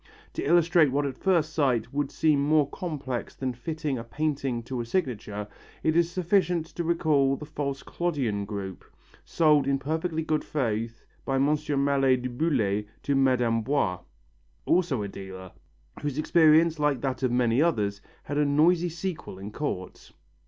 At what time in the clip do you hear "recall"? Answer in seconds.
6.83-7.35